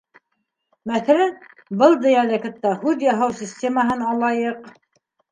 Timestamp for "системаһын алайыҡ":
3.41-4.73